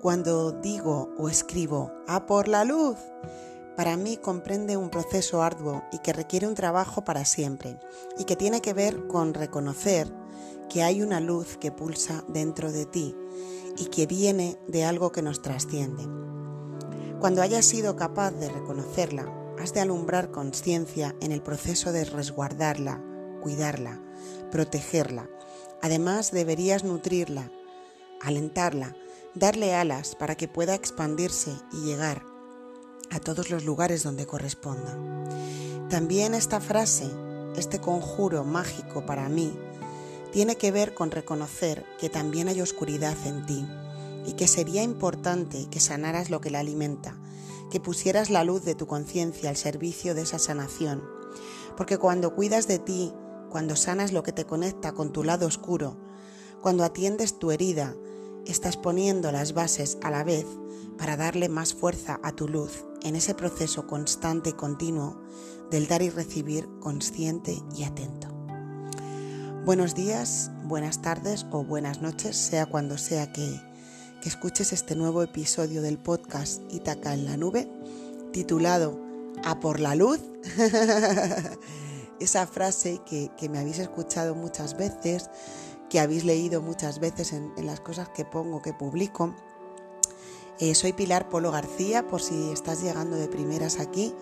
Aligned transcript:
Cuando 0.00 0.52
digo 0.52 1.10
o 1.18 1.28
escribo 1.28 1.92
a 2.06 2.24
por 2.24 2.46
la 2.46 2.64
luz, 2.64 2.96
para 3.76 3.96
mí 3.96 4.16
comprende 4.16 4.76
un 4.76 4.90
proceso 4.90 5.42
arduo 5.42 5.82
y 5.90 5.98
que 5.98 6.12
requiere 6.12 6.46
un 6.46 6.54
trabajo 6.54 7.04
para 7.04 7.24
siempre 7.24 7.80
y 8.16 8.22
que 8.22 8.36
tiene 8.36 8.60
que 8.60 8.74
ver 8.74 9.08
con 9.08 9.34
reconocer 9.34 10.08
que 10.68 10.84
hay 10.84 11.02
una 11.02 11.18
luz 11.18 11.56
que 11.56 11.72
pulsa 11.72 12.22
dentro 12.28 12.70
de 12.70 12.86
ti 12.86 13.16
y 13.76 13.86
que 13.86 14.06
viene 14.06 14.56
de 14.68 14.84
algo 14.84 15.10
que 15.10 15.22
nos 15.22 15.42
trasciende. 15.42 16.04
Cuando 17.18 17.42
hayas 17.42 17.64
sido 17.64 17.96
capaz 17.96 18.30
de 18.30 18.50
reconocerla, 18.50 19.26
has 19.60 19.74
de 19.74 19.80
alumbrar 19.80 20.30
conciencia 20.30 21.16
en 21.20 21.32
el 21.32 21.42
proceso 21.42 21.90
de 21.90 22.04
resguardarla, 22.04 23.02
cuidarla, 23.42 24.00
protegerla. 24.52 25.28
Además, 25.82 26.30
deberías 26.30 26.84
nutrirla, 26.84 27.50
alentarla, 28.20 28.94
darle 29.38 29.74
alas 29.74 30.14
para 30.16 30.34
que 30.34 30.48
pueda 30.48 30.74
expandirse 30.74 31.52
y 31.72 31.84
llegar 31.84 32.24
a 33.10 33.20
todos 33.20 33.50
los 33.50 33.64
lugares 33.64 34.02
donde 34.02 34.26
corresponda. 34.26 34.96
También 35.88 36.34
esta 36.34 36.60
frase, 36.60 37.10
este 37.56 37.80
conjuro 37.80 38.44
mágico 38.44 39.06
para 39.06 39.28
mí, 39.28 39.52
tiene 40.32 40.56
que 40.56 40.70
ver 40.70 40.92
con 40.92 41.10
reconocer 41.10 41.86
que 41.98 42.10
también 42.10 42.48
hay 42.48 42.60
oscuridad 42.60 43.16
en 43.24 43.46
ti 43.46 43.66
y 44.26 44.34
que 44.34 44.46
sería 44.46 44.82
importante 44.82 45.68
que 45.70 45.80
sanaras 45.80 46.28
lo 46.28 46.40
que 46.40 46.50
la 46.50 46.58
alimenta, 46.58 47.16
que 47.70 47.80
pusieras 47.80 48.28
la 48.28 48.44
luz 48.44 48.64
de 48.64 48.74
tu 48.74 48.86
conciencia 48.86 49.48
al 49.48 49.56
servicio 49.56 50.14
de 50.14 50.22
esa 50.22 50.38
sanación. 50.38 51.02
Porque 51.76 51.96
cuando 51.96 52.34
cuidas 52.34 52.68
de 52.68 52.78
ti, 52.78 53.12
cuando 53.48 53.76
sanas 53.76 54.12
lo 54.12 54.22
que 54.22 54.32
te 54.32 54.44
conecta 54.44 54.92
con 54.92 55.12
tu 55.12 55.24
lado 55.24 55.46
oscuro, 55.46 55.96
cuando 56.60 56.84
atiendes 56.84 57.38
tu 57.38 57.50
herida, 57.50 57.94
estás 58.48 58.76
poniendo 58.76 59.30
las 59.30 59.52
bases 59.52 59.98
a 60.02 60.10
la 60.10 60.24
vez 60.24 60.46
para 60.98 61.16
darle 61.16 61.48
más 61.48 61.74
fuerza 61.74 62.18
a 62.22 62.32
tu 62.32 62.48
luz 62.48 62.84
en 63.02 63.14
ese 63.14 63.34
proceso 63.34 63.86
constante 63.86 64.50
y 64.50 64.54
continuo 64.54 65.20
del 65.70 65.86
dar 65.86 66.02
y 66.02 66.10
recibir 66.10 66.68
consciente 66.80 67.62
y 67.76 67.84
atento. 67.84 68.28
Buenos 69.64 69.94
días, 69.94 70.50
buenas 70.64 71.02
tardes 71.02 71.44
o 71.50 71.62
buenas 71.62 72.00
noches, 72.00 72.36
sea 72.36 72.66
cuando 72.66 72.96
sea 72.96 73.32
que, 73.32 73.60
escuches 74.24 74.74
este 74.74 74.94
nuevo 74.94 75.22
episodio 75.22 75.80
del 75.80 75.96
podcast 75.96 76.62
Itaca 76.70 77.14
en 77.14 77.24
la 77.24 77.38
nube, 77.38 77.66
titulado 78.30 79.00
A 79.42 79.58
por 79.58 79.80
la 79.80 79.94
luz. 79.94 80.20
Esa 82.20 82.46
frase 82.46 83.00
que, 83.06 83.30
me 83.48 83.58
habéis 83.58 83.78
escuchado 83.78 84.34
muchas 84.34 84.76
veces, 84.76 85.30
que 85.88 86.00
habéis 86.00 86.24
leído 86.24 86.60
muchas 86.62 87.00
veces 87.00 87.32
en, 87.32 87.52
las 87.64 87.80
cosas 87.80 88.08
que 88.10 88.24
pongo, 88.24 88.62
que 88.62 88.72
publico. 88.72 89.34
Eh, 90.58 90.74
soy 90.74 90.92
Pilar 90.92 91.28
Polo 91.28 91.50
García, 91.50 92.06
por 92.06 92.20
si 92.20 92.50
estás 92.50 92.82
llegando 92.82 93.16
de 93.16 93.28
primeras 93.28 93.78
aquí, 93.78 94.14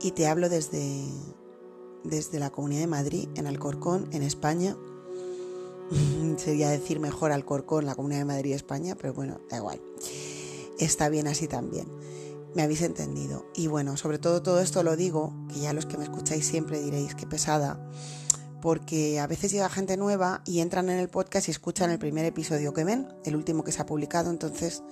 y 0.00 0.12
te 0.12 0.26
hablo 0.26 0.48
desde, 0.48 1.04
desde 2.04 2.38
la 2.38 2.50
Comunidad 2.50 2.80
de 2.80 2.86
Madrid, 2.86 3.28
en 3.34 3.46
Alcorcón, 3.46 4.08
en 4.12 4.22
España. 4.22 4.76
Sería 6.36 6.70
decir 6.70 7.00
mejor 7.00 7.32
Alcorcón, 7.32 7.86
la 7.86 7.94
Comunidad 7.94 8.20
de 8.20 8.26
Madrid, 8.26 8.52
España, 8.54 8.94
pero 8.94 9.12
bueno, 9.12 9.40
da 9.50 9.58
igual. 9.58 9.80
Está 10.78 11.08
bien 11.08 11.26
así 11.26 11.48
también. 11.48 11.86
Me 12.54 12.62
habéis 12.62 12.82
entendido. 12.82 13.46
Y 13.54 13.66
bueno, 13.66 13.96
sobre 13.96 14.18
todo 14.18 14.42
todo 14.42 14.60
esto 14.60 14.82
lo 14.82 14.96
digo, 14.96 15.34
que 15.52 15.60
ya 15.60 15.72
los 15.72 15.86
que 15.86 15.98
me 15.98 16.04
escucháis 16.04 16.46
siempre 16.46 16.80
diréis 16.80 17.14
que 17.14 17.26
pesada, 17.26 17.90
porque 18.64 19.20
a 19.20 19.26
veces 19.26 19.52
llega 19.52 19.68
gente 19.68 19.98
nueva 19.98 20.40
y 20.46 20.60
entran 20.60 20.88
en 20.88 20.98
el 20.98 21.10
podcast 21.10 21.48
y 21.48 21.50
escuchan 21.50 21.90
el 21.90 21.98
primer 21.98 22.24
episodio 22.24 22.72
que 22.72 22.82
ven, 22.82 23.08
el 23.26 23.36
último 23.36 23.62
que 23.62 23.72
se 23.72 23.82
ha 23.82 23.84
publicado, 23.84 24.30
entonces 24.30 24.82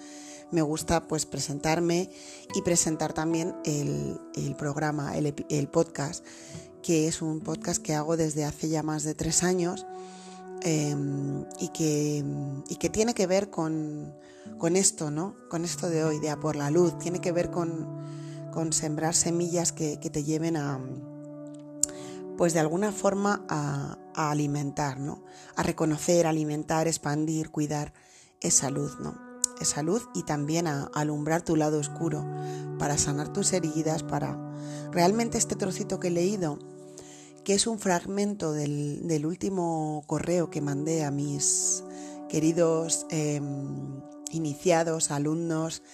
me 0.50 0.60
gusta 0.60 1.08
pues 1.08 1.24
presentarme 1.24 2.10
y 2.54 2.60
presentar 2.60 3.14
también 3.14 3.54
el, 3.64 4.54
programa, 4.58 5.16
el, 5.16 5.68
podcast 5.68 6.22
que 6.82 7.08
es 7.08 7.22
un 7.22 7.40
podcast 7.40 7.80
que 7.82 7.94
hago 7.94 8.18
desde 8.18 8.44
hace 8.44 8.68
ya 8.68 8.82
más 8.82 9.04
de 9.04 9.14
tres 9.14 9.42
años 9.42 9.86
em, 10.60 11.46
y, 11.58 11.68
que, 11.68 12.22
que, 12.78 12.90
tiene 12.90 13.14
que 13.14 13.26
ver 13.26 13.48
con, 13.48 14.12
esto, 14.74 15.10
¿no? 15.10 15.34
Con 15.48 15.64
esto 15.64 15.88
de 15.88 16.04
hoy, 16.04 16.20
de 16.20 16.28
a 16.28 16.38
por 16.38 16.56
la 16.56 16.70
luz, 16.70 16.98
tiene 16.98 17.22
que 17.22 17.32
ver 17.32 17.50
con, 17.50 17.88
sembrar 18.72 19.14
semillas 19.14 19.72
que, 19.72 19.96
te 19.96 20.24
lleven 20.24 20.58
a, 20.58 20.78
pues 22.42 22.54
de 22.54 22.58
alguna 22.58 22.90
forma 22.90 23.46
a, 23.48 23.98
alimentar, 24.16 24.98
¿no? 24.98 25.22
A 25.54 25.62
reconocer, 25.62 26.26
alimentar, 26.26 26.88
expandir, 26.88 27.50
cuidar 27.52 27.92
esa 28.40 28.68
luz, 28.68 28.98
¿no? 28.98 29.16
Esa 29.60 29.84
luz 29.84 30.08
y 30.12 30.24
también 30.24 30.66
a 30.66 30.90
alumbrar 30.92 31.42
tu 31.42 31.54
lado 31.54 31.78
oscuro, 31.78 32.28
para 32.80 32.98
sanar 32.98 33.32
tus 33.32 33.52
heridas, 33.52 34.02
para... 34.02 34.36
Realmente 34.90 35.38
este 35.38 35.54
trocito 35.54 36.00
que 36.00 36.08
he 36.08 36.10
leído 36.10 36.58
que 37.44 37.54
es 37.54 37.68
un 37.68 37.78
fragmento 37.78 38.52
del, 38.52 39.24
último 39.24 40.02
correo 40.08 40.50
que 40.50 40.60
mandé 40.60 41.04
a 41.04 41.12
mis 41.12 41.84
queridos 42.28 43.06
em, 43.10 44.00
iniciados, 44.32 45.12
alumnos, 45.12 45.84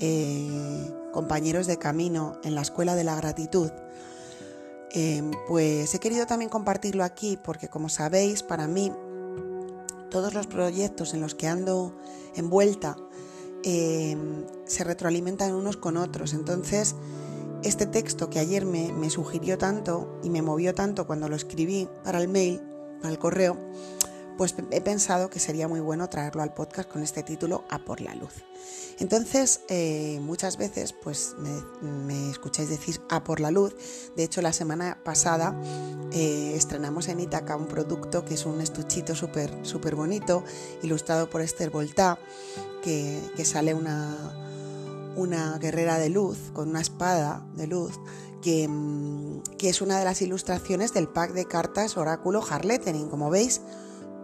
eh, 0.00 0.90
compañeros 1.12 1.66
de 1.66 1.76
camino 1.76 2.40
en 2.44 2.54
la 2.54 2.62
Escuela 2.62 2.94
de 2.94 3.04
la 3.04 3.14
Gratitud. 3.14 3.70
Em, 4.92 5.30
pues 5.46 5.94
he 5.94 5.98
querido 5.98 6.26
también 6.26 6.50
compartirlo 6.50 7.04
aquí 7.04 7.38
porque 7.42 7.68
como 7.68 7.88
sabéis, 7.88 8.42
para 8.42 8.66
mí, 8.66 8.92
todos 10.10 10.34
los 10.34 10.46
proyectos 10.46 11.12
en 11.14 11.20
los 11.20 11.34
que 11.34 11.46
ando 11.46 11.94
envuelta 12.34 12.96
em, 13.64 14.46
se 14.64 14.84
retroalimentan 14.84 15.54
unos 15.54 15.76
con 15.76 15.96
otros. 15.96 16.32
Entonces, 16.32 16.94
este 17.62 17.86
texto 17.86 18.30
que 18.30 18.38
ayer 18.38 18.64
me, 18.64 19.10
sugirió 19.10 19.58
tanto 19.58 20.20
y 20.22 20.30
me 20.30 20.42
movió 20.42 20.74
tanto 20.74 21.06
cuando 21.06 21.28
lo 21.28 21.36
escribí 21.36 21.88
para 22.04 22.18
el 22.20 22.28
mail, 22.28 22.62
para 23.00 23.12
el 23.12 23.18
correo, 23.18 23.56
pues 24.38 24.54
he 24.70 24.80
pensado 24.80 25.28
que 25.28 25.40
sería 25.40 25.66
muy 25.66 25.80
bueno 25.80 26.08
traerlo 26.08 26.42
al 26.42 26.54
podcast 26.54 26.88
con 26.88 27.02
este 27.02 27.24
título 27.24 27.64
A 27.68 27.80
por 27.80 28.00
la 28.00 28.14
luz. 28.14 28.32
Entonces, 29.00 29.60
eh, 29.68 30.20
muchas 30.22 30.56
veces 30.56 30.92
pues 30.92 31.34
me, 31.82 32.30
escucháis 32.30 32.68
decir 32.68 33.00
A 33.10 33.24
por 33.24 33.40
la 33.40 33.50
luz. 33.50 33.74
De 34.16 34.22
hecho, 34.22 34.40
la 34.40 34.52
semana 34.52 34.98
pasada 35.04 35.60
eh, 36.12 36.52
estrenamos 36.54 37.08
en 37.08 37.18
Itaca 37.18 37.56
un 37.56 37.66
producto 37.66 38.24
que 38.24 38.34
es 38.34 38.46
un 38.46 38.60
estuchito 38.60 39.16
súper 39.16 39.50
súper 39.66 39.96
bonito, 39.96 40.44
ilustrado 40.82 41.28
por 41.28 41.40
Esther 41.40 41.70
Volta, 41.70 42.18
que 42.82 43.44
sale 43.44 43.74
una, 43.74 45.12
una 45.16 45.58
guerrera 45.58 45.98
de 45.98 46.08
luz 46.08 46.38
con 46.54 46.70
una 46.70 46.80
espada 46.80 47.44
de 47.54 47.66
luz 47.66 47.98
que, 48.40 48.68
mm, 48.68 49.42
que, 49.58 49.68
es 49.68 49.82
una 49.82 49.98
de 49.98 50.04
las 50.04 50.22
ilustraciones 50.22 50.94
del 50.94 51.08
pack 51.08 51.32
de 51.32 51.44
cartas 51.44 51.96
Oráculo 51.96 52.42
Harlettering. 52.48 53.08
Como 53.08 53.28
veis, 53.30 53.60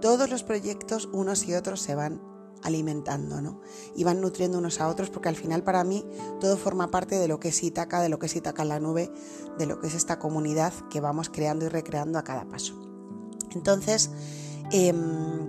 todos 0.05 0.29
los 0.29 0.43
proyectos 0.43 1.09
unos 1.15 1.49
y 1.49 1.55
otros 1.55 1.81
se 1.81 1.95
van 1.95 2.21
alimentando, 2.63 3.41
¿no? 3.41 3.63
Y 3.97 4.05
van 4.05 4.21
nutriendo 4.21 4.59
unos 4.59 4.79
a 4.83 4.89
otros 4.89 5.09
porque 5.09 5.31
al 5.31 5.35
final 5.35 5.63
para 5.63 5.83
mí 5.83 6.05
todo 6.43 6.59
forma 6.59 6.91
parte 6.91 7.19
de 7.19 7.27
lo 7.27 7.41
que 7.41 7.49
es 7.49 7.63
Itaca, 7.63 8.03
de 8.03 8.11
lo 8.11 8.19
que 8.19 8.27
es 8.27 8.37
Itaca 8.37 8.65
en 8.65 8.69
la 8.69 8.81
nube, 8.81 9.11
de 9.57 9.65
lo 9.65 9.81
que 9.81 9.87
es 9.87 9.95
esta 9.95 10.19
comunidad 10.19 10.75
que 10.91 11.01
vamos 11.01 11.31
creando 11.31 11.65
y 11.65 11.69
recreando 11.69 12.19
a 12.19 12.23
cada 12.23 12.45
paso. 12.45 12.75
Entonces, 13.55 14.11
em, 14.73 15.49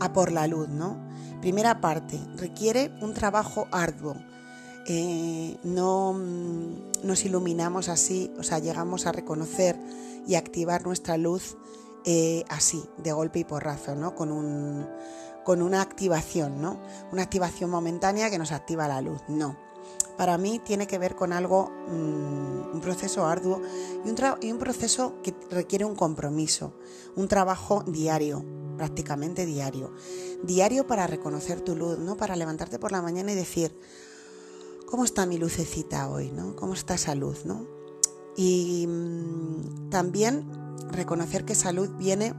a 0.00 0.12
por 0.12 0.32
la 0.32 0.48
luz, 0.48 0.68
¿no? 0.68 1.02
Primera 1.40 1.80
parte, 1.80 2.20
requiere 2.36 2.92
un 3.00 3.14
trabajo 3.14 3.68
arduo 3.72 4.16
eh, 4.86 5.56
no 5.64 6.12
mm, 6.12 7.06
nos 7.06 7.24
iluminamos 7.24 7.88
así, 7.88 8.30
o 8.38 8.42
sea, 8.42 8.58
llegamos 8.58 9.06
a 9.06 9.12
reconocer 9.12 9.78
y 10.26 10.34
activar 10.34 10.84
nuestra 10.84 11.16
luz 11.16 11.56
eh, 12.04 12.44
así, 12.48 12.84
de 12.98 13.12
golpe 13.12 13.40
y 13.40 13.44
porrazo, 13.44 13.94
¿no? 13.94 14.14
Con, 14.14 14.30
un, 14.30 14.88
con 15.44 15.62
una 15.62 15.80
activación, 15.80 16.60
¿no? 16.60 16.80
Una 17.12 17.22
activación 17.22 17.70
momentánea 17.70 18.30
que 18.30 18.38
nos 18.38 18.52
activa 18.52 18.88
la 18.88 19.00
luz, 19.00 19.20
no. 19.28 19.56
Para 20.16 20.38
mí 20.38 20.60
tiene 20.64 20.86
que 20.86 20.98
ver 20.98 21.16
con 21.16 21.32
algo, 21.32 21.70
mm, 21.88 22.74
un 22.74 22.80
proceso 22.80 23.26
arduo 23.26 23.60
y 24.04 24.08
un, 24.08 24.16
un 24.52 24.58
proceso 24.58 25.20
que 25.22 25.34
requiere 25.50 25.84
un 25.84 25.96
compromiso, 25.96 26.74
un 27.16 27.26
trabajo 27.26 27.82
diario, 27.86 28.44
prácticamente 28.76 29.46
diario. 29.46 29.92
Diario 30.42 30.86
para 30.86 31.06
reconocer 31.06 31.60
tu 31.60 31.74
luz, 31.74 31.98
¿no? 31.98 32.16
Para 32.16 32.36
levantarte 32.36 32.78
por 32.78 32.92
la 32.92 33.02
mañana 33.02 33.32
y 33.32 33.34
decir, 33.34 33.76
¿cómo 34.86 35.04
está 35.04 35.26
mi 35.26 35.38
lucecita 35.38 36.08
hoy? 36.08 36.30
¿no? 36.30 36.54
¿Cómo 36.54 36.74
está 36.74 36.94
esa 36.94 37.14
luz? 37.14 37.44
¿no? 37.44 37.66
Y 38.36 38.86
mm, 38.86 39.90
también 39.90 40.48
reconocer 40.90 41.44
que 41.44 41.54
salud 41.54 41.90
viene, 41.96 42.34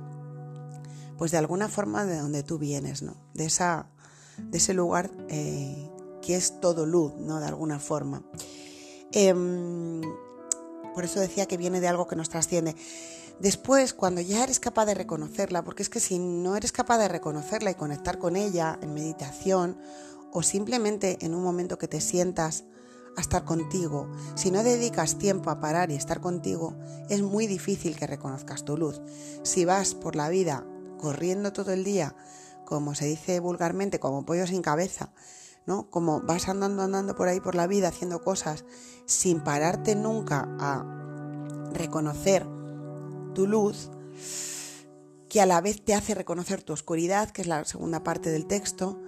pues 1.18 1.32
de 1.32 1.38
alguna 1.38 1.70
forma 1.70 2.06
de 2.06 2.18
donde 2.18 2.44
tú 2.44 2.58
vienes, 2.58 3.02
¿no? 3.02 3.16
De, 3.34 3.46
esa, 3.46 3.90
de 4.38 4.58
ese 4.58 4.74
lugar 4.74 5.12
eh, 5.30 5.90
que 6.22 6.36
es 6.36 6.60
todo 6.60 6.86
luz, 6.86 7.14
¿no? 7.18 7.40
De 7.40 7.48
alguna 7.48 7.80
forma. 7.80 8.24
Em, 9.12 10.02
por 10.94 11.06
eso 11.06 11.20
decía 11.20 11.46
que 11.46 11.58
viene 11.58 11.82
de 11.82 11.88
algo 11.88 12.08
que 12.08 12.16
nos 12.16 12.30
trasciende. 12.30 12.76
Después, 13.40 13.94
cuando 13.94 14.22
ya 14.22 14.44
eres 14.44 14.60
capaz 14.60 14.86
de 14.86 14.94
reconocerla, 14.94 15.64
porque 15.64 15.84
es 15.84 15.90
que 15.90 16.00
si 16.00 16.20
no 16.20 16.56
eres 16.56 16.72
capaz 16.72 16.98
de 16.98 17.10
reconocerla 17.10 17.72
y 17.72 17.76
conectar 17.76 18.18
con 18.18 18.38
ella 18.38 18.80
en 18.82 18.94
meditación 18.94 19.78
o 20.32 20.42
simplemente 20.42 21.18
en 21.22 21.36
un 21.36 21.44
momento 21.44 21.78
que 21.78 21.88
te 21.88 22.00
sientas 22.00 22.64
a 23.18 23.22
estar 23.22 23.46
contigo, 23.46 24.10
si 24.36 24.52
no 24.52 24.64
dedicas 24.64 25.18
tiempo 25.18 25.50
a 25.50 25.60
parar 25.60 25.92
y 25.92 25.96
estar 25.96 26.22
contigo, 26.22 26.76
es 27.10 27.22
muy 27.22 27.48
difícil 27.48 27.96
que 27.96 28.08
reconozcas 28.08 28.66
tu 28.66 28.78
luz. 28.78 29.02
Si 29.44 29.66
vas 29.66 29.96
por 29.96 30.16
la 30.16 30.30
vida 30.30 30.66
corriendo 30.98 31.54
todo 31.54 31.72
el 31.72 31.84
día, 31.84 32.16
como 32.66 32.96
se 32.96 33.06
dice 33.06 33.40
vulgarmente, 33.40 34.00
como 34.00 34.26
pollo 34.26 34.48
sin 34.48 34.62
cabeza, 34.62 35.12
¿no? 35.66 35.90
Como 35.90 36.22
vas 36.22 36.50
andando, 36.50 36.84
andando 36.84 37.16
por 37.16 37.28
ahí 37.28 37.40
por 37.40 37.56
la 37.56 37.68
vida 37.68 37.90
haciendo 37.90 38.22
cosas 38.22 38.66
sin 39.06 39.42
pararte 39.42 39.96
nunca 39.96 40.48
a 40.60 40.84
reconocer 41.74 42.46
tu 43.34 43.48
luz, 43.48 43.92
que 45.30 45.42
a 45.42 45.46
la 45.46 45.62
vez 45.62 45.84
te 45.84 45.94
hace 45.94 46.16
reconocer 46.16 46.64
tu 46.64 46.74
oscuridad, 46.74 47.32
que 47.32 47.42
es 47.42 47.48
la 47.48 47.66
segunda 47.66 48.04
parte 48.04 48.30
del 48.30 48.46
texto, 48.46 49.02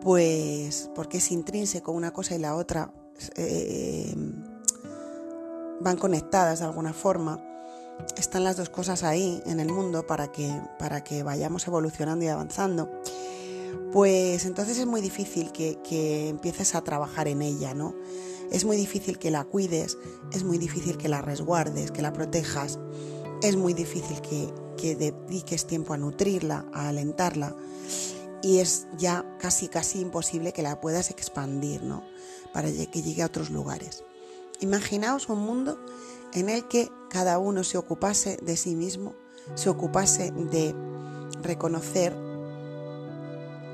pues 0.00 0.90
porque 0.94 1.18
es 1.18 1.30
intrínseco 1.30 1.92
una 1.92 2.12
cosa 2.12 2.34
y 2.34 2.38
la 2.38 2.54
otra, 2.56 2.92
eh, 3.36 4.14
van 5.80 5.96
conectadas 5.96 6.60
de 6.60 6.64
alguna 6.64 6.92
forma. 6.92 7.40
Están 8.16 8.44
las 8.44 8.56
dos 8.56 8.70
cosas 8.70 9.02
ahí 9.02 9.42
en 9.46 9.60
el 9.60 9.70
mundo 9.70 10.06
para 10.06 10.32
que, 10.32 10.50
para 10.78 11.04
que 11.04 11.22
vayamos 11.22 11.66
evolucionando 11.66 12.24
y 12.24 12.28
avanzando. 12.28 12.90
Pues 13.92 14.44
entonces 14.46 14.78
es 14.78 14.86
muy 14.86 15.00
difícil 15.00 15.52
que, 15.52 15.78
que 15.82 16.28
empieces 16.28 16.74
a 16.74 16.82
trabajar 16.82 17.28
en 17.28 17.42
ella, 17.42 17.74
¿no? 17.74 17.94
Es 18.50 18.64
muy 18.64 18.76
difícil 18.76 19.18
que 19.18 19.30
la 19.30 19.44
cuides, 19.44 19.96
es 20.32 20.44
muy 20.44 20.58
difícil 20.58 20.96
que 20.96 21.08
la 21.08 21.22
resguardes, 21.22 21.90
que 21.90 22.02
la 22.02 22.12
protejas, 22.12 22.78
es 23.42 23.56
muy 23.56 23.72
difícil 23.72 24.20
que, 24.20 24.52
que 24.76 24.96
dediques 24.96 25.66
tiempo 25.66 25.92
a 25.92 25.96
nutrirla, 25.96 26.66
a 26.72 26.88
alentarla 26.88 27.54
y 28.42 28.58
es 28.58 28.86
ya 28.98 29.24
casi 29.38 29.68
casi 29.68 30.00
imposible 30.00 30.52
que 30.52 30.62
la 30.62 30.80
puedas 30.80 31.10
expandir, 31.10 31.82
¿no? 31.82 32.04
Para 32.54 32.70
que 32.70 33.02
llegue 33.02 33.22
a 33.22 33.26
otros 33.26 33.50
lugares. 33.50 34.02
Imaginaos 34.60 35.28
un 35.28 35.40
mundo 35.40 35.78
en 36.32 36.48
el 36.48 36.66
que 36.68 36.90
cada 37.10 37.38
uno 37.38 37.64
se 37.64 37.76
ocupase 37.76 38.38
de 38.40 38.56
sí 38.56 38.74
mismo, 38.74 39.14
se 39.54 39.68
ocupase 39.68 40.30
de 40.30 40.74
reconocer, 41.42 42.16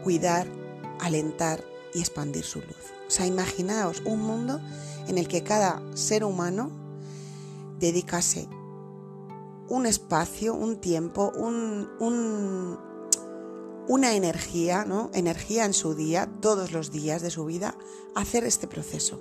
cuidar, 0.03 0.49
alentar 0.99 1.63
y 1.95 2.01
expandir 2.01 2.45
su 2.45 2.61
luz. 2.61 2.77
O 3.07 3.11
sea, 3.11 3.27
imaginaos 3.27 4.03
un 4.05 4.21
mundo 4.21 4.61
en 5.07 5.19
el 5.19 5.29
que 5.29 5.43
cada 5.43 5.81
ser 5.95 6.25
humano 6.25 6.71
dedicase 7.79 8.49
un 9.69 9.87
espacio, 9.87 10.53
un 10.55 10.81
tiempo, 10.81 11.33
un, 11.37 12.79
una 13.91 14.15
energía, 14.15 14.85
¿no? 14.85 15.11
Energía 15.15 15.65
en 15.65 15.75
su 15.75 15.97
día, 15.97 16.31
todos 16.41 16.71
los 16.71 16.93
días 16.93 17.23
de 17.23 17.31
su 17.33 17.45
vida, 17.45 17.75
hacer 18.15 18.45
este 18.45 18.69
proceso. 18.69 19.21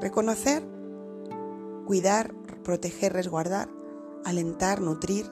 Reconocer, 0.00 0.66
cuidar, 1.84 2.34
proteger, 2.64 3.12
resguardar, 3.12 3.68
alentar, 4.24 4.80
nutrir 4.80 5.30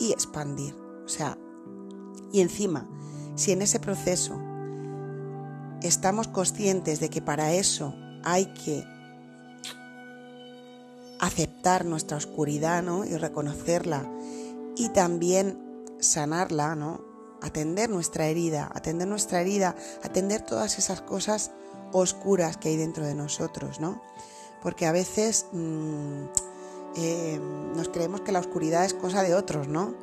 y 0.00 0.10
expandir. 0.10 0.74
O 1.04 1.08
sea, 1.08 1.38
y 2.32 2.40
encima, 2.40 2.88
si 3.36 3.52
en 3.52 3.62
ese 3.62 3.78
proceso 3.78 4.36
estamos 5.80 6.26
conscientes 6.26 6.98
de 6.98 7.10
que 7.10 7.22
para 7.22 7.52
eso 7.52 7.94
hay 8.24 8.46
que 8.46 8.84
aceptar 11.20 11.84
nuestra 11.84 12.16
oscuridad 12.16 12.82
¿no? 12.82 13.04
y 13.04 13.16
reconocerla 13.16 14.10
y 14.76 14.88
también 14.88 15.56
sanarla, 16.00 16.74
¿no? 16.74 17.13
Atender 17.44 17.90
nuestra 17.90 18.26
herida, 18.26 18.70
atender 18.74 19.06
nuestra 19.06 19.42
herida, 19.42 19.76
atender 20.02 20.40
todas 20.40 20.78
esas 20.78 21.02
cosas 21.02 21.50
oscuras 21.92 22.56
que 22.56 22.70
hay 22.70 22.76
dentro 22.76 23.04
de 23.04 23.14
nosotros, 23.14 23.80
¿no? 23.80 24.02
Porque 24.62 24.86
a 24.86 24.92
veces 24.92 25.46
mm, 25.52 26.24
eh, 26.96 27.38
nos 27.76 27.90
creemos 27.90 28.22
que 28.22 28.32
la 28.32 28.40
oscuridad 28.40 28.86
es 28.86 28.94
cosa 28.94 29.22
de 29.22 29.34
otros, 29.34 29.68
¿no? 29.68 29.94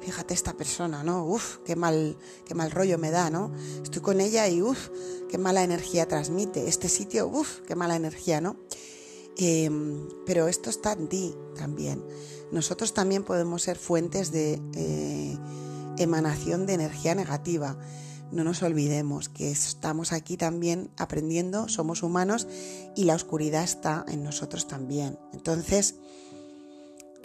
Fíjate 0.00 0.32
esta 0.32 0.54
persona, 0.54 1.02
¿no? 1.04 1.26
Uf, 1.26 1.58
qué 1.66 1.76
mal, 1.76 2.16
qué 2.46 2.54
mal 2.54 2.70
rollo 2.70 2.96
me 2.96 3.10
da, 3.10 3.28
¿no? 3.28 3.52
Estoy 3.82 4.00
con 4.00 4.20
ella 4.22 4.48
y 4.48 4.62
uf, 4.62 4.88
qué 5.28 5.36
mala 5.36 5.62
energía 5.62 6.08
transmite. 6.08 6.66
Este 6.66 6.88
sitio, 6.88 7.28
uf, 7.28 7.60
qué 7.66 7.74
mala 7.74 7.96
energía, 7.96 8.40
¿no? 8.40 8.56
Em, 9.36 10.08
pero 10.24 10.48
esto 10.48 10.70
está 10.70 10.92
en 10.92 11.08
ti 11.08 11.34
también. 11.58 12.02
Nosotros 12.50 12.94
también 12.94 13.22
podemos 13.22 13.62
ser 13.62 13.76
fuentes 13.76 14.32
de 14.32 14.62
eh, 14.74 15.36
emanación 15.98 16.66
de 16.66 16.74
energía 16.74 17.14
negativa. 17.14 17.76
No 18.32 18.42
nos 18.42 18.62
olvidemos 18.62 19.28
que 19.28 19.50
estamos 19.50 20.12
aquí 20.12 20.36
también 20.36 20.90
aprendiendo, 20.96 21.68
somos 21.68 22.02
humanos 22.02 22.48
y 22.96 23.04
la 23.04 23.14
oscuridad 23.14 23.62
está 23.62 24.04
en 24.08 24.24
nosotros 24.24 24.66
también. 24.66 25.18
Entonces, 25.32 25.96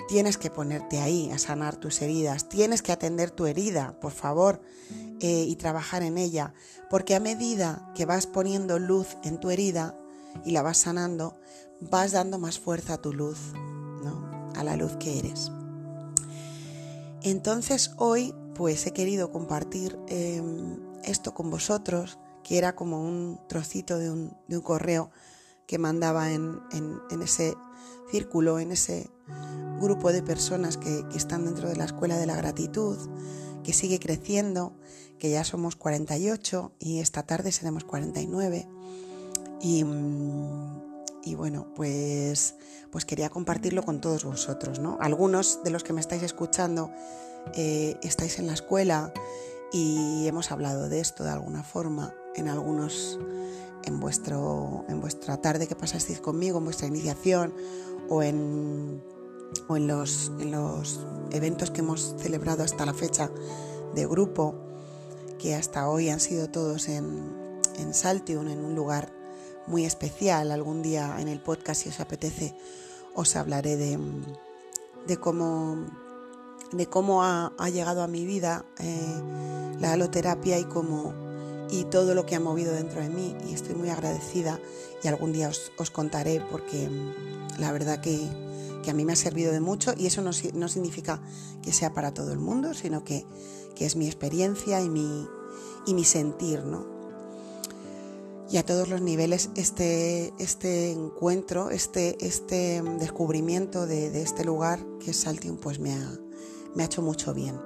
tienes 0.08 0.38
que 0.38 0.50
ponerte 0.50 1.00
ahí 1.00 1.32
a 1.32 1.40
sanar 1.40 1.78
tus 1.78 2.02
heridas, 2.02 2.50
tienes 2.50 2.82
que 2.82 2.92
atender 2.92 3.32
tu 3.32 3.46
herida, 3.46 4.00
por 4.00 4.12
favor, 4.12 4.62
eh, 5.20 5.46
y 5.48 5.56
trabajar 5.56 6.04
en 6.04 6.18
ella, 6.18 6.54
porque 6.90 7.16
a 7.16 7.20
medida 7.20 7.92
que 7.96 8.06
vas 8.06 8.28
poniendo 8.28 8.78
luz 8.78 9.18
en 9.24 9.40
tu 9.40 9.50
herida 9.50 9.98
y 10.46 10.52
la 10.52 10.62
vas 10.62 10.80
sanando, 10.80 11.40
vas 11.80 12.12
dando 12.12 12.40
más 12.40 12.60
fuerza 12.60 12.96
a 12.96 13.02
tu 13.02 13.14
luz, 13.14 13.40
¿no? 14.04 14.52
a 14.56 14.64
la 14.64 14.76
luz 14.76 14.98
que 14.98 15.20
eres. 15.20 15.52
Entonces 17.24 17.92
hoy 17.98 18.34
pues 18.56 18.86
he 18.86 18.92
querido 18.92 19.32
compartir 19.32 19.98
em, 20.08 20.80
esto 21.04 21.34
con 21.34 21.50
vosotros, 21.50 22.20
que 22.44 22.58
era 22.58 22.76
como 22.76 23.02
un 23.04 23.40
trocito 23.48 23.98
de 23.98 24.12
un, 24.12 24.36
correo 24.62 25.12
que 25.68 25.78
mandaba 25.78 26.32
en, 26.32 26.60
ese 27.22 27.56
círculo, 28.10 28.60
en 28.60 28.72
ese 28.72 29.10
grupo 29.80 30.12
de 30.12 30.22
personas 30.22 30.78
que, 30.78 31.06
que, 31.10 31.18
están 31.18 31.46
dentro 31.46 31.70
de 31.70 31.76
la 31.76 31.86
Escuela 31.86 32.18
de 32.18 32.26
la 32.26 32.36
Gratitud, 32.36 32.98
que 33.64 33.74
sigue 33.74 34.00
creciendo, 34.00 34.76
que 35.18 35.30
ya 35.30 35.44
somos 35.44 35.76
48 35.76 36.74
y 36.80 37.00
esta 37.00 37.24
tarde 37.24 37.52
seremos 37.52 37.84
49. 37.84 38.68
Y, 39.62 39.86
y 41.24 41.36
bueno, 41.36 41.68
pues, 41.76 42.56
pues 42.92 43.06
quería 43.06 43.30
compartirlo 43.30 43.84
con 43.84 44.02
todos 44.02 44.24
vosotros, 44.24 44.80
¿no? 44.80 44.98
Algunos 45.00 45.64
de 45.64 45.72
los 45.72 45.84
que 45.84 45.94
me 45.94 46.02
estáis 46.02 46.24
escuchando 46.24 46.92
eh, 47.56 47.98
estáis 48.04 48.40
en 48.40 48.48
la 48.48 48.54
escuela 48.54 49.14
y 49.72 50.28
hemos 50.28 50.52
hablado 50.52 50.90
de 50.90 51.00
esto 51.00 51.24
de 51.24 51.32
alguna 51.32 51.64
forma 51.64 52.14
en 52.36 52.48
algunos, 52.48 53.20
en, 53.84 54.00
vuestro, 54.00 54.86
en 54.90 55.00
vuestra 55.02 55.38
tarde 55.38 55.68
que 55.68 55.76
pasasteis 55.76 56.20
conmigo, 56.20 56.58
en 56.58 56.66
vuestra 56.66 56.88
iniciación 56.88 57.54
o 58.10 58.24
en, 58.24 59.02
o 59.68 59.78
en, 59.78 59.88
los, 59.88 60.32
en 60.40 60.52
los 60.52 61.06
eventos 61.32 61.72
que 61.72 61.82
hemos 61.82 62.16
celebrado 62.18 62.64
hasta 62.64 62.86
la 62.86 62.94
fecha 62.94 63.30
de 63.96 64.06
grupo, 64.06 64.56
que 65.40 65.56
hasta 65.56 65.90
hoy 65.90 66.10
han 66.10 66.20
sido 66.20 66.50
todos 66.50 66.88
en, 66.88 67.60
en 67.78 67.94
Saltium, 67.94 68.48
en 68.48 68.64
un 68.64 68.76
lugar 68.76 69.21
muy 69.68 69.86
especial. 69.86 70.52
Algún 70.52 70.82
día 70.82 71.18
en 71.20 71.28
el 71.28 71.40
podcast, 71.40 71.84
si 71.84 71.90
os 71.90 72.00
apetece, 72.00 72.56
os 73.16 73.36
hablaré 73.36 73.78
de, 73.78 74.00
de 75.08 75.18
cómo, 75.18 75.86
de 76.72 76.88
cómo 76.88 77.24
ha, 77.24 77.52
llegado 77.72 78.04
a 78.04 78.08
mi 78.08 78.26
vida 78.26 78.66
eh, 78.80 79.22
la 79.80 79.94
aloterapia 79.94 80.60
y 80.60 80.66
cómo 80.66 81.14
y 81.70 81.86
todo 81.86 82.14
lo 82.14 82.26
que 82.26 82.36
ha 82.36 82.40
movido 82.40 82.74
dentro 82.74 83.02
de 83.02 83.10
mí 83.10 83.36
y 83.48 83.54
estoy 83.54 83.76
muy 83.76 83.90
agradecida 83.90 84.60
y 85.02 85.08
algún 85.08 85.32
día 85.32 85.50
os, 85.78 85.90
contaré 85.90 86.44
porque 86.52 86.90
mm, 86.90 87.60
la 87.60 87.72
verdad 87.72 88.02
que, 88.02 88.28
a 88.88 88.94
mí 88.94 89.06
me 89.06 89.14
ha 89.14 89.16
servido 89.16 89.54
de 89.54 89.62
mucho 89.62 89.94
y 89.96 90.08
eso 90.08 90.22
no, 90.22 90.32
no, 90.54 90.68
significa 90.68 91.22
que 91.62 91.72
sea 91.72 91.94
para 91.94 92.14
todo 92.14 92.34
el 92.34 92.40
mundo, 92.40 92.74
sino 92.74 93.04
que, 93.04 93.26
que 93.76 93.86
es 93.86 93.96
mi 93.96 94.08
experiencia 94.08 94.82
y 94.82 94.90
mi, 94.90 95.28
y 95.86 95.94
mi 95.94 96.04
sentir, 96.04 96.64
¿no? 96.66 97.01
Y 98.52 98.58
a 98.58 98.66
todos 98.66 98.90
los 98.90 99.02
niveles 99.02 99.50
este, 99.56 100.34
este 100.38 100.92
encuentro, 100.92 101.70
este, 101.70 102.18
este 102.26 102.82
descubrimiento 103.00 103.88
de, 103.88 104.22
este 104.22 104.44
lugar 104.44 104.80
que 105.00 105.12
es 105.12 105.18
Saltium, 105.18 105.56
pues 105.58 105.80
me 105.80 105.94
ha, 105.94 106.20
me 106.76 106.84
ha 106.84 106.86
hecho 106.86 107.02
mucho 107.02 107.34
bien. 107.34 107.58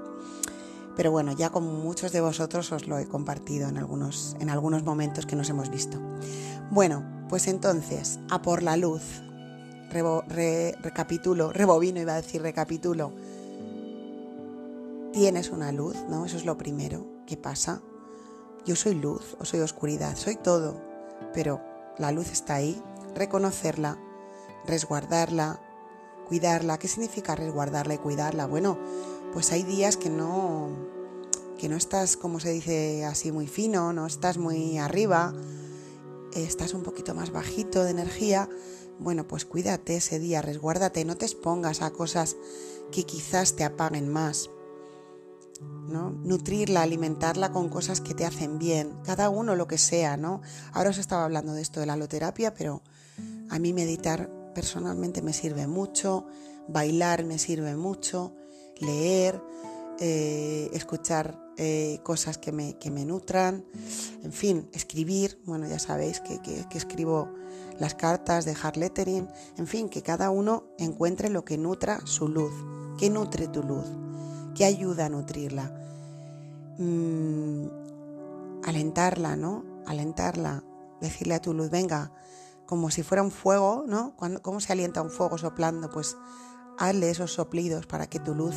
Pero 0.96 1.12
bueno, 1.12 1.32
ya 1.34 1.50
como 1.50 1.72
muchos 1.72 2.12
de 2.12 2.22
vosotros 2.22 2.72
os 2.72 2.88
lo 2.88 3.00
he 3.00 3.08
compartido 3.08 3.68
en 3.68 3.78
algunos, 3.78 4.38
en 4.40 4.50
algunos 4.50 4.84
momentos 4.84 5.26
que 5.26 5.36
nos 5.36 5.50
hemos 5.50 5.70
visto. 5.72 6.00
Bueno, 6.70 7.26
pues 7.30 7.48
entonces, 7.48 8.20
a 8.30 8.44
por 8.44 8.62
la 8.62 8.78
luz. 8.78 9.02
recapitulo, 9.90 11.52
rebobino 11.52 12.00
iba 12.00 12.14
a 12.14 12.22
decir 12.22 12.44
recapitulo. 12.44 13.12
Tienes 15.12 15.50
una 15.50 15.72
luz, 15.72 15.96
¿no? 16.10 16.26
Eso 16.26 16.38
es 16.38 16.46
lo 16.46 16.58
primero 16.58 17.08
que 17.26 17.38
pasa. 17.38 17.82
Yo 18.66 18.76
soy 18.76 18.96
luz 18.96 19.36
o 19.40 19.46
soy 19.46 19.60
oscuridad, 19.60 20.16
soy 20.16 20.36
todo, 20.36 20.82
pero 21.34 21.62
la 21.98 22.12
luz 22.12 22.32
está 22.32 22.56
ahí, 22.56 22.82
reconocerla, 23.14 24.00
resguardarla, 24.66 25.62
cuidarla. 26.28 26.78
¿Qué 26.78 26.88
significa 26.88 27.36
resguardarla 27.36 27.94
y 27.94 28.00
cuidarla? 28.00 28.48
Bueno, 28.48 28.78
pues 29.34 29.52
hay 29.52 29.64
días 29.64 29.98
que 29.98 30.10
no 30.10 30.70
que 31.58 31.70
no 31.70 31.78
estás, 31.78 32.18
como 32.18 32.42
se 32.42 32.52
dice 32.52 33.06
así, 33.06 33.32
muy 33.32 33.48
fino, 33.48 33.94
no 33.94 34.06
estás 34.08 34.38
muy 34.38 34.78
arriba 34.78 35.34
estás 36.44 36.74
un 36.74 36.84
poquito 36.84 37.14
más 37.16 37.32
bajito 37.32 37.84
de 37.84 37.92
energía, 37.92 38.50
bueno, 39.00 39.28
pues 39.28 39.46
cuídate 39.46 39.98
ese 39.98 40.20
día, 40.20 40.42
resguárdate, 40.42 41.06
no 41.06 41.16
te 41.16 41.26
expongas 41.26 41.82
a 41.82 41.92
cosas 41.92 42.36
que 42.92 43.04
quizás 43.04 43.56
te 43.56 43.64
apaguen 43.64 44.10
más. 44.10 44.50
Nutrirla, 45.62 46.82
alimentarla 46.82 47.52
con 47.52 47.70
cosas 47.70 48.02
que 48.02 48.14
te 48.14 48.26
hacen 48.26 48.60
bien, 48.60 48.98
cada 49.04 49.30
uno 49.30 49.56
lo 49.56 49.68
que 49.68 49.78
sea, 49.78 50.18
¿no? 50.18 50.42
Ahora 50.74 50.90
os 50.90 50.98
estaba 50.98 51.24
hablando 51.24 51.54
de 51.54 51.62
esto 51.62 51.80
de 51.80 51.86
la 51.86 51.94
aloterapia, 51.94 52.54
pero 52.54 52.82
a 53.50 53.60
mí 53.60 53.72
meditar 53.72 54.30
personalmente 54.54 55.22
me 55.22 55.32
sirve 55.32 55.68
mucho, 55.68 56.26
bailar 56.68 57.24
me 57.24 57.38
sirve 57.38 57.76
mucho, 57.76 58.34
leer, 58.80 59.42
eh, 60.00 60.70
escuchar 60.74 61.40
eh, 61.58 62.00
cosas 62.04 62.38
que 62.38 62.52
me, 62.52 62.78
que 62.78 62.92
me, 62.92 63.06
nutran, 63.06 63.64
en 64.24 64.34
fin, 64.34 64.68
escribir, 64.74 65.40
bueno, 65.46 65.68
ya 65.68 65.80
sabéis 65.80 66.20
que, 66.20 66.42
que, 66.42 66.78
escribo 66.78 67.30
las 67.80 67.96
cartas, 67.96 68.44
dejar 68.44 68.76
lettering, 68.76 69.30
en 69.58 69.68
fin, 69.68 69.88
que 69.88 70.02
cada 70.02 70.32
uno 70.32 70.66
encuentre 70.78 71.30
lo 71.30 71.46
que 71.46 71.58
nutra 71.58 72.06
su 72.06 72.28
luz, 72.28 72.54
que 72.98 73.10
nutre 73.10 73.48
tu 73.48 73.64
luz, 73.64 73.86
que 74.56 74.66
ayuda 74.66 75.06
a 75.06 75.10
nutrirla. 75.10 75.72
Mm, 76.78 77.68
alentarla, 78.64 79.36
¿no? 79.36 79.64
Alentarla, 79.86 80.64
decirle 81.02 81.36
a 81.36 81.42
tu 81.42 81.54
luz, 81.54 81.70
venga, 81.70 82.12
como 82.66 82.90
si 82.90 83.04
fuera 83.04 83.22
un 83.22 83.32
fuego, 83.32 83.84
¿no? 83.88 84.16
¿Cómo 84.42 84.60
se 84.60 84.74
alienta 84.74 85.02
un 85.02 85.12
fuego 85.12 85.38
soplando? 85.38 85.90
Pues 85.90 86.18
hazle 86.78 87.10
esos 87.10 87.34
soplidos 87.34 87.86
para 87.86 88.08
que 88.08 88.20
tu 88.20 88.34
luz 88.34 88.56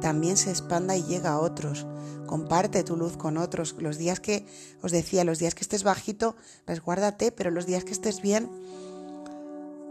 también 0.00 0.36
se 0.36 0.50
expanda 0.50 0.96
y 0.96 1.04
llegue 1.04 1.28
a 1.28 1.38
otros. 1.38 1.86
Comparte 2.26 2.82
tu 2.82 2.96
luz 2.96 3.16
con 3.16 3.36
otros. 3.36 3.76
Los 3.78 3.98
días 3.98 4.20
que, 4.20 4.46
os 4.82 4.92
decía, 4.92 5.24
los 5.24 5.38
días 5.38 5.54
que 5.54 5.62
estés 5.62 5.84
bajito, 5.84 6.36
resguárdate, 6.66 7.32
pero 7.32 7.50
los 7.50 7.66
días 7.66 7.84
que 7.84 7.92
estés 7.92 8.20
bien, 8.20 8.50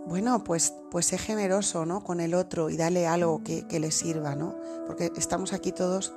bueno, 0.05 0.43
pues, 0.43 0.73
pues 0.89 1.05
sé 1.05 1.17
generoso, 1.17 1.85
¿no? 1.85 2.03
Con 2.03 2.19
el 2.19 2.33
otro 2.33 2.69
y 2.69 2.77
dale 2.77 3.07
algo 3.07 3.43
que, 3.43 3.67
que 3.67 3.79
le 3.79 3.91
sirva, 3.91 4.35
¿no? 4.35 4.55
Porque 4.87 5.11
estamos 5.15 5.53
aquí 5.53 5.71
todos 5.71 6.13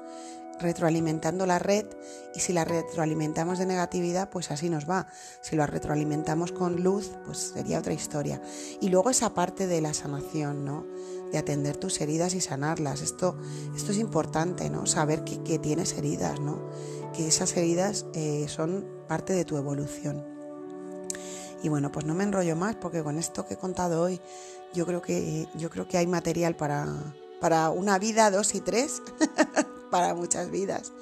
retroalimentando 0.58 1.46
la 1.46 1.58
red 1.58 1.86
y 2.34 2.40
si 2.40 2.52
la 2.52 2.64
retroalimentamos 2.64 3.58
de 3.58 3.66
negatividad, 3.66 4.30
pues 4.30 4.50
así 4.50 4.70
nos 4.70 4.88
va. 4.88 5.06
Si 5.40 5.56
lo 5.56 5.66
retroalimentamos 5.66 6.52
con 6.52 6.82
luz, 6.82 7.12
pues 7.24 7.52
sería 7.54 7.78
otra 7.78 7.92
historia. 7.92 8.40
Y 8.80 8.88
luego 8.88 9.10
esa 9.10 9.34
parte 9.34 9.66
de 9.66 9.80
la 9.80 9.94
sanación, 9.94 10.64
¿no? 10.64 10.86
De 11.32 11.38
atender 11.38 11.76
tus 11.76 12.00
heridas 12.00 12.34
y 12.34 12.40
sanarlas. 12.40 13.02
Esto, 13.02 13.36
esto 13.74 13.92
es 13.92 13.98
importante, 13.98 14.70
¿no? 14.70 14.86
Saber 14.86 15.24
que, 15.24 15.58
tienes 15.58 15.92
heridas, 15.94 16.40
¿no? 16.40 16.70
Que 17.12 17.28
esas 17.28 17.56
heridas 17.56 18.06
eh, 18.14 18.46
son 18.48 18.86
parte 19.08 19.32
de 19.32 19.44
tu 19.44 19.56
evolución. 19.56 20.33
Y 21.64 21.68
bueno, 21.68 21.90
pues 21.90 22.06
no 22.06 22.14
me 22.14 22.22
enrollo 22.22 22.54
más 22.54 22.76
porque 22.76 23.02
con 23.02 23.18
esto 23.18 23.44
que 23.44 23.54
he 23.54 23.56
contado 23.56 24.02
hoy, 24.02 24.20
yo 24.72 24.86
creo 24.86 25.02
que, 25.02 25.48
yo 25.54 25.70
creo 25.70 25.88
que 25.88 25.98
hay 25.98 26.06
material 26.06 26.54
para, 26.54 26.86
para 27.40 27.70
una 27.70 27.98
vida, 27.98 28.30
dos 28.30 28.54
y 28.54 28.60
tres. 28.60 29.02
para 29.94 30.12
muchas 30.12 30.50
vidas. 30.50 30.92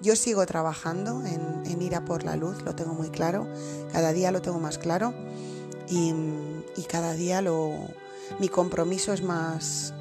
Yo 0.00 0.16
sigo 0.16 0.46
trabajando 0.46 1.22
en, 1.26 1.82
ir 1.82 1.94
a 1.94 2.06
por 2.06 2.24
la 2.24 2.34
luz, 2.34 2.62
lo 2.62 2.74
tengo 2.74 2.94
muy 2.94 3.10
claro, 3.10 3.46
cada 3.92 4.14
día 4.14 4.32
lo 4.32 4.40
tengo 4.40 4.58
más 4.58 4.78
claro 4.78 5.12
y, 5.86 6.14
cada 6.88 7.12
día 7.12 7.42
lo, 7.42 7.72
mi 8.40 8.48
compromiso 8.48 9.12
es 9.12 9.22
más, 9.22 9.92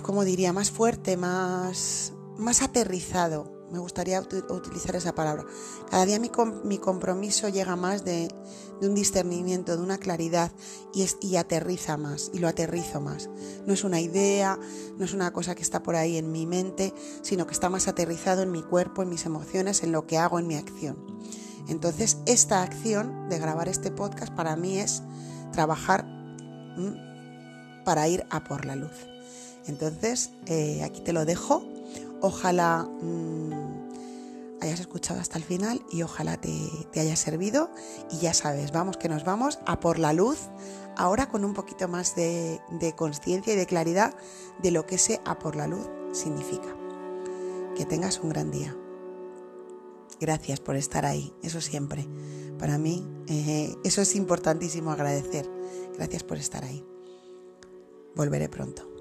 como 0.00 0.24
diría, 0.24 0.54
más 0.54 0.70
fuerte, 0.70 1.18
más, 1.18 2.14
más 2.38 2.62
aterrizado 2.62 3.61
me 3.72 3.78
gustaría 3.78 4.20
utilizar 4.20 4.94
esa 4.94 5.14
palabra. 5.14 5.46
Cada 5.90 6.04
día 6.04 6.20
mi, 6.20 6.30
mi 6.64 6.78
compromiso 6.78 7.48
llega 7.48 7.74
más 7.74 8.04
de, 8.04 8.28
un 8.82 8.94
discernimiento, 8.94 9.76
de 9.76 9.82
una 9.82 9.96
claridad 9.96 10.52
y, 10.92 11.02
es, 11.02 11.16
y 11.20 11.36
aterriza 11.36 11.96
más, 11.96 12.30
y 12.34 12.38
lo 12.38 12.48
aterrizo 12.48 13.00
más. 13.00 13.30
No 13.66 13.72
es 13.72 13.82
una 13.82 14.00
idea, 14.00 14.58
no 14.98 15.04
es 15.04 15.14
una 15.14 15.32
cosa 15.32 15.54
que 15.54 15.62
está 15.62 15.82
por 15.82 15.96
ahí 15.96 16.18
en 16.18 16.30
mi 16.30 16.46
mente, 16.46 16.92
sino 17.22 17.46
que 17.46 17.54
está 17.54 17.70
más 17.70 17.88
aterrizado 17.88 18.42
en 18.42 18.52
mi 18.52 18.62
cuerpo, 18.62 19.02
en 19.02 19.08
mis 19.08 19.24
emociones, 19.24 19.82
en 19.82 19.92
lo 19.92 20.06
que 20.06 20.18
hago, 20.18 20.38
en 20.38 20.46
mi 20.46 20.56
acción. 20.56 20.98
Entonces, 21.68 22.18
esta 22.26 22.62
acción 22.62 23.30
de 23.30 23.38
grabar 23.38 23.68
este 23.68 23.90
podcast 23.90 24.34
para 24.34 24.54
mí 24.56 24.78
es 24.78 25.02
trabajar 25.52 26.04
para 27.84 28.06
ir 28.08 28.26
a 28.30 28.44
por 28.44 28.66
la 28.66 28.76
luz. 28.76 29.06
Entonces, 29.66 30.30
eh, 30.46 30.82
aquí 30.82 31.00
te 31.00 31.12
lo 31.12 31.24
dejo 31.24 31.71
Ojalá 32.22 32.88
mm, 33.02 33.82
hayas 34.62 34.78
escuchado 34.78 35.20
hasta 35.20 35.38
el 35.38 35.44
final 35.44 35.84
y 35.90 36.02
ojalá 36.02 36.40
te, 36.40 36.50
haya 36.94 37.16
servido. 37.16 37.70
Y 38.10 38.18
ya 38.18 38.32
sabes, 38.32 38.70
vamos 38.72 38.96
que 38.96 39.08
nos 39.08 39.24
vamos 39.24 39.58
a 39.66 39.80
por 39.80 39.98
la 39.98 40.12
luz, 40.12 40.38
ahora 40.96 41.28
con 41.28 41.44
un 41.44 41.52
poquito 41.52 41.88
más 41.88 42.14
de, 42.14 42.60
conciencia 42.96 43.52
y 43.52 43.56
de 43.56 43.66
claridad 43.66 44.14
de 44.62 44.70
lo 44.70 44.86
que 44.86 44.94
ese 44.94 45.20
a 45.24 45.38
por 45.38 45.56
la 45.56 45.66
luz 45.66 45.88
significa. 46.12 46.76
Que 47.74 47.84
tengas 47.84 48.20
un 48.20 48.28
gran 48.28 48.50
día. 48.50 48.76
Gracias 50.20 50.60
por 50.60 50.76
estar 50.76 51.04
ahí, 51.04 51.34
eso 51.42 51.60
siempre. 51.60 52.06
Para 52.58 52.78
mí, 52.78 53.04
eh, 53.26 53.74
eso 53.82 54.02
es 54.02 54.14
importantísimo 54.14 54.92
agradecer. 54.92 55.50
Gracias 55.96 56.22
por 56.22 56.36
estar 56.36 56.64
ahí. 56.64 56.86
Volveré 58.14 58.48
pronto. 58.48 58.91